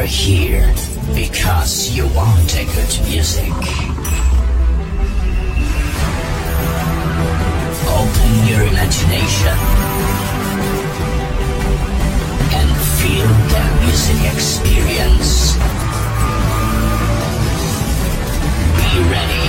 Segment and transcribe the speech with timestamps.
[0.00, 0.64] are here
[1.14, 3.52] because you want a good music.
[8.00, 9.56] Open your imagination
[12.56, 15.52] and feel the music experience.
[18.80, 19.48] Be ready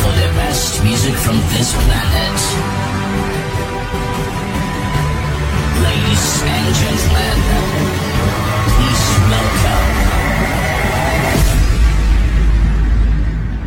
[0.00, 2.38] for the best music from this planet.
[5.80, 8.11] Ladies and gentlemen.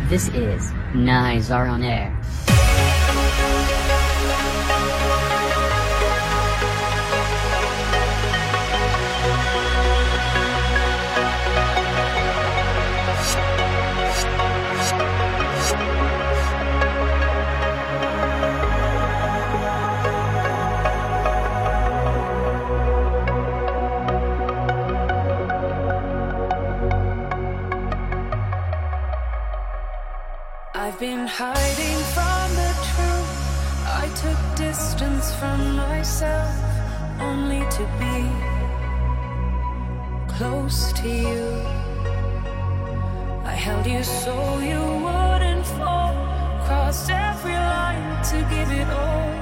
[0.08, 2.16] This is Nizar on Air.
[31.38, 33.32] Hiding from the truth.
[34.02, 36.56] I took distance from myself
[37.20, 38.18] only to be
[40.34, 41.44] close to you.
[43.44, 46.14] I held you so you wouldn't fall.
[46.64, 49.35] Crossed every line to give it all,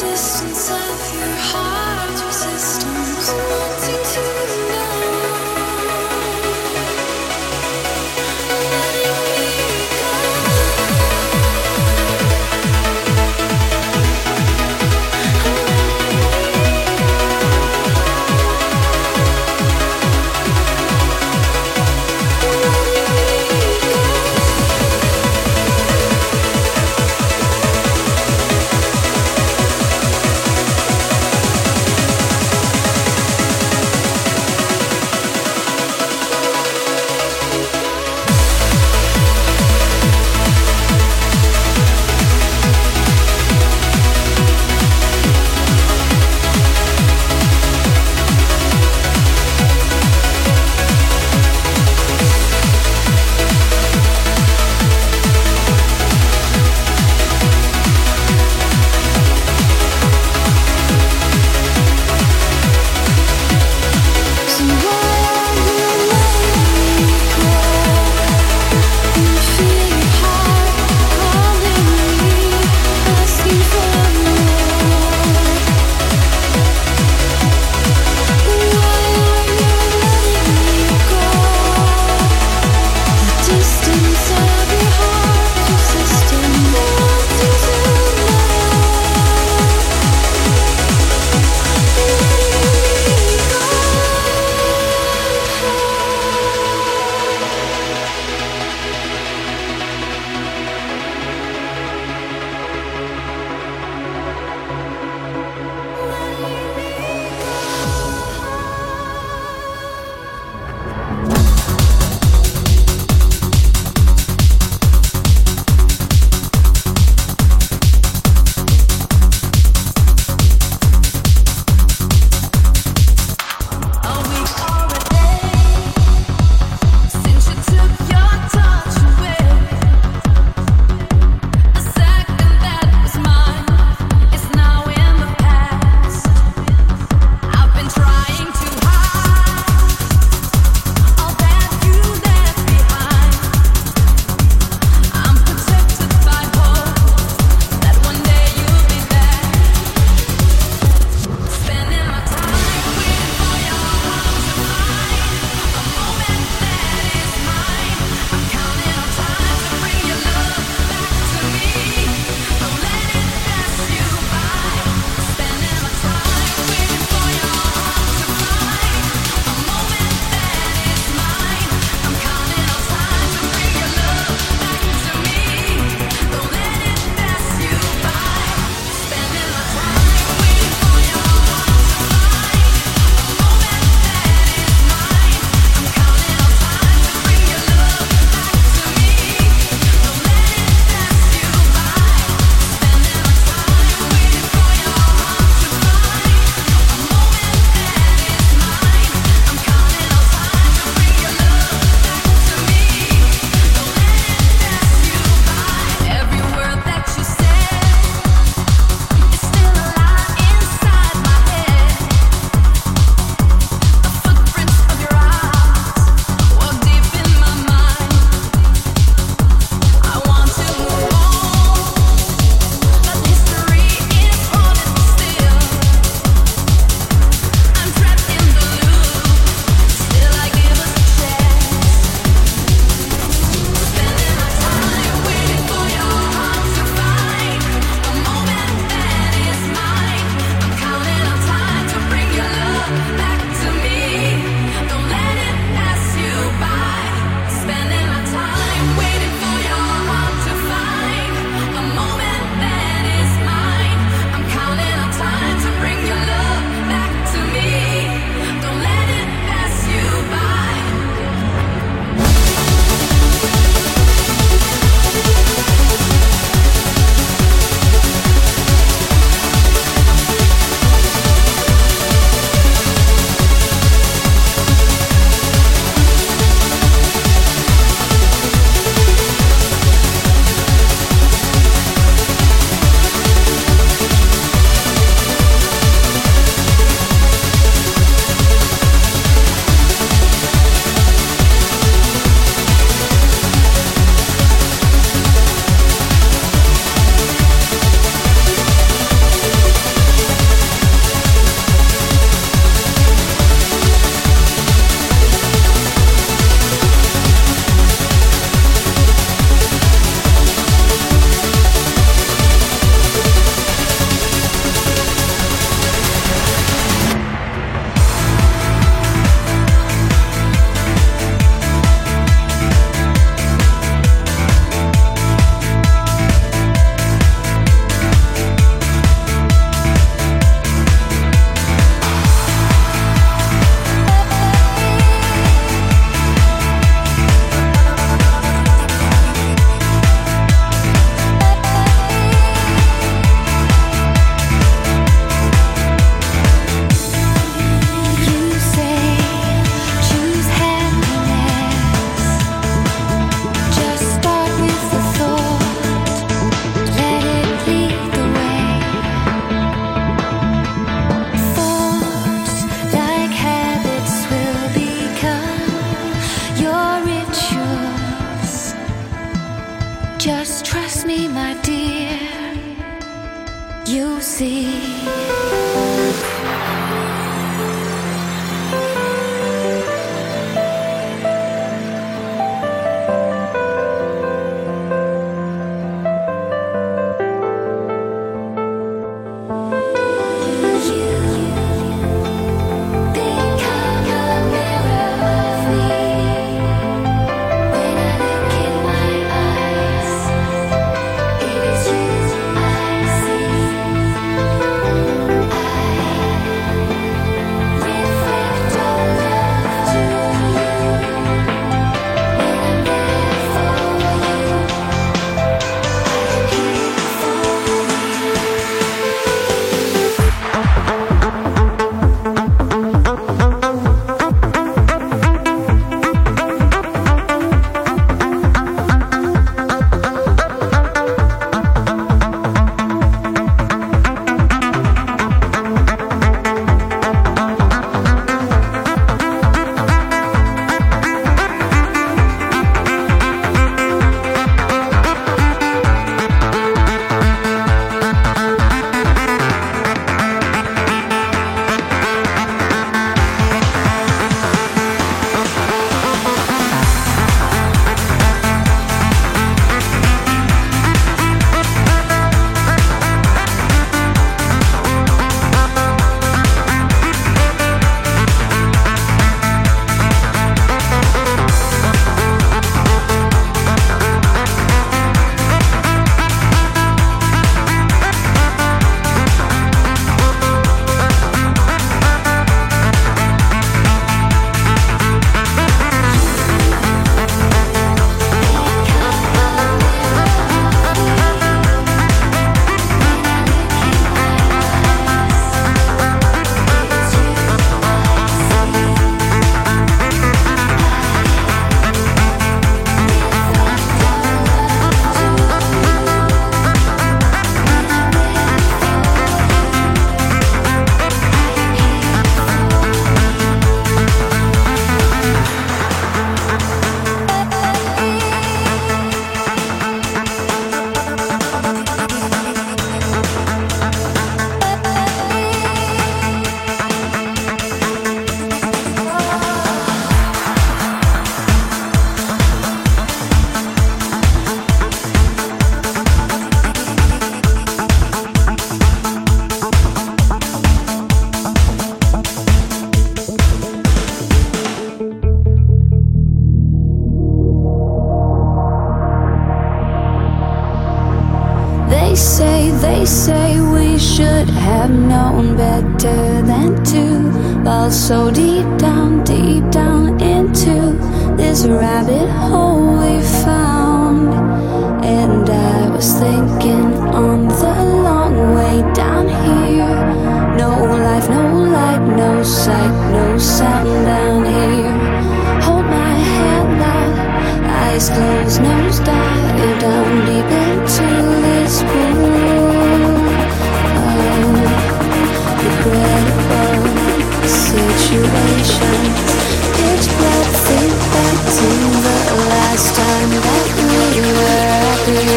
[0.00, 1.87] distance of your heart's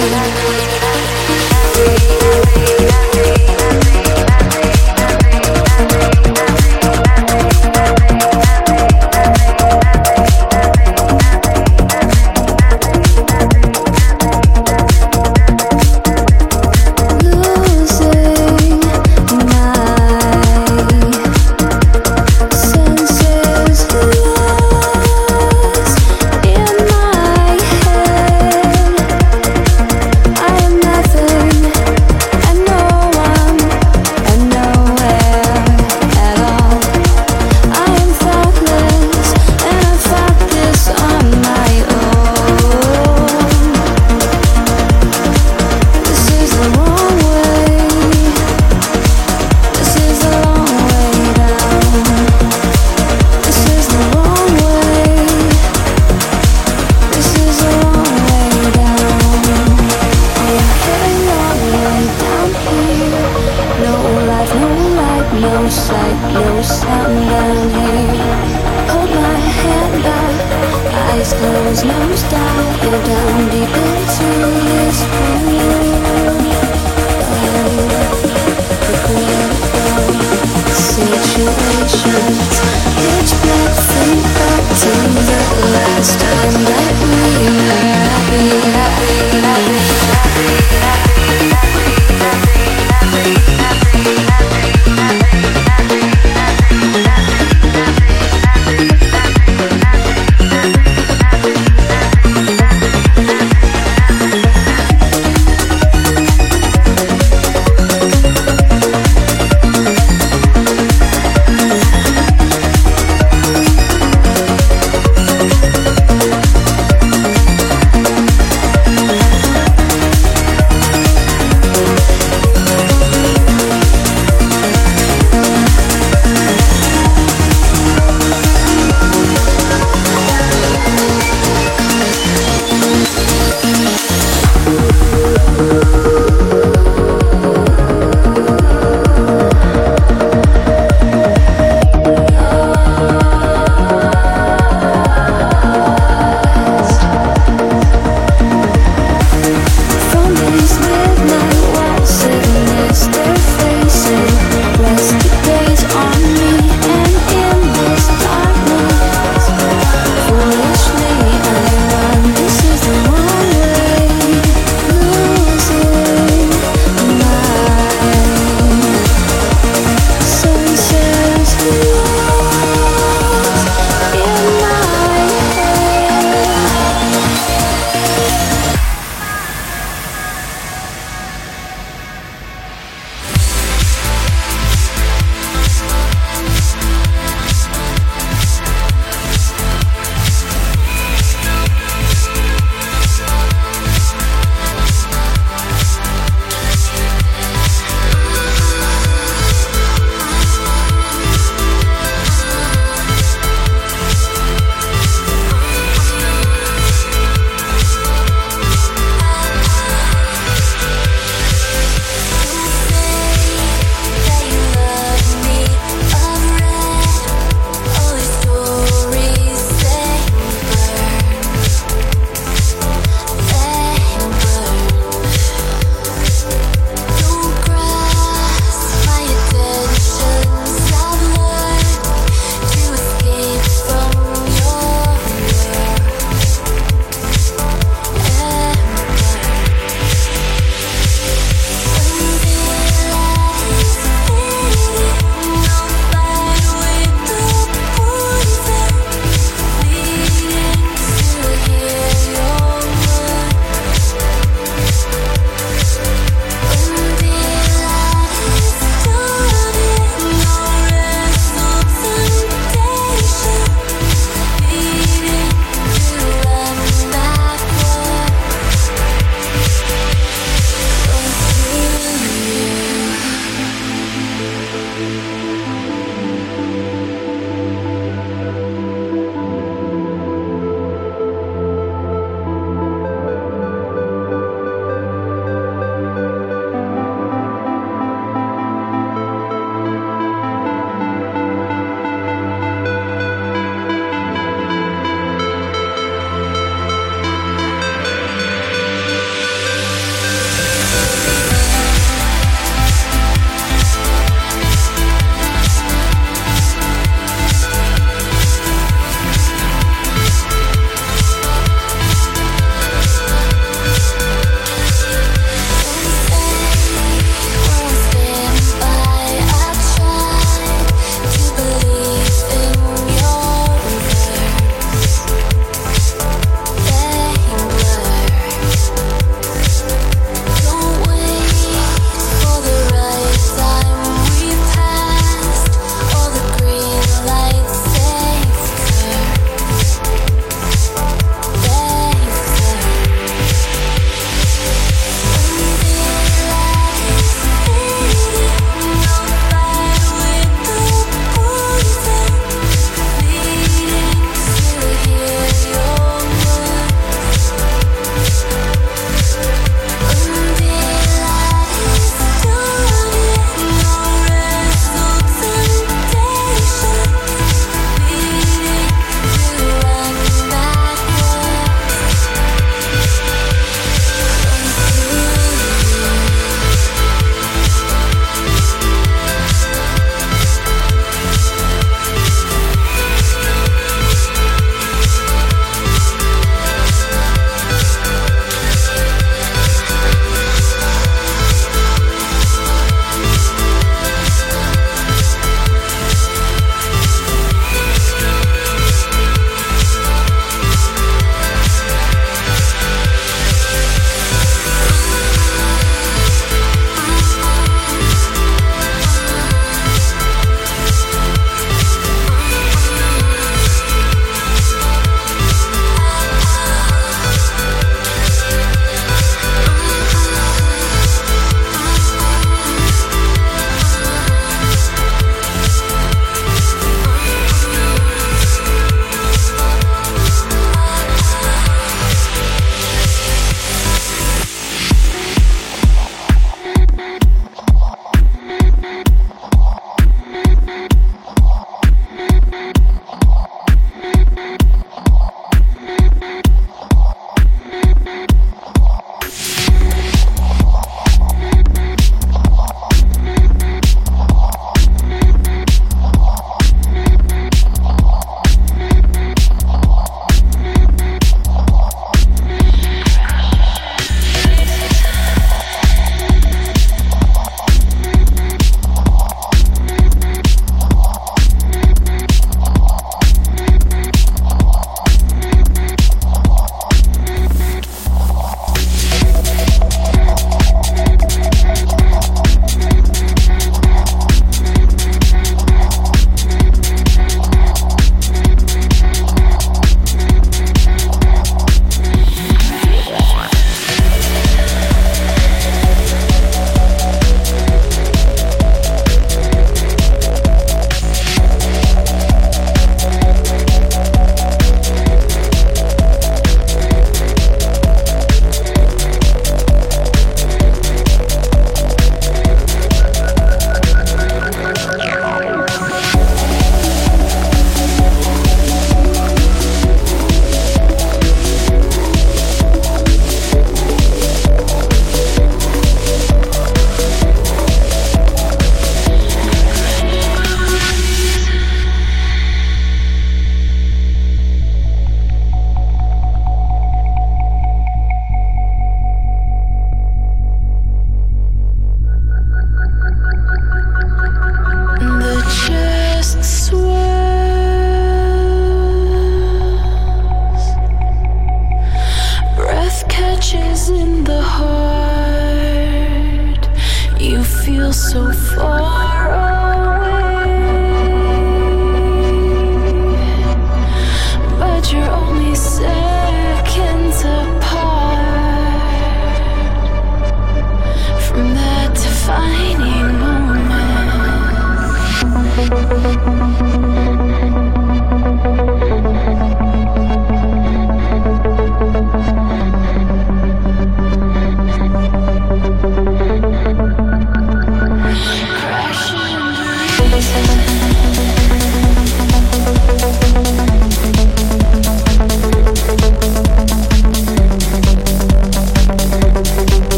[0.00, 0.29] were